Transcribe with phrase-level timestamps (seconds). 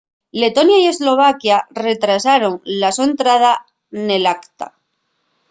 [0.39, 3.51] letonia y eslovaquia retrasaron la so entrada
[4.07, 4.67] nel acta